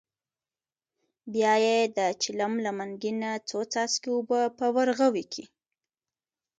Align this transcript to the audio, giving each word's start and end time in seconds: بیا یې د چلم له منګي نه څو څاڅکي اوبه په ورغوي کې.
بیا 1.33 1.53
یې 1.65 1.77
د 1.97 1.99
چلم 2.21 2.53
له 2.65 2.71
منګي 2.77 3.11
نه 3.21 3.31
څو 3.47 3.59
څاڅکي 3.71 4.09
اوبه 4.13 4.39
په 4.57 4.65
ورغوي 4.75 5.25
کې. 5.33 5.43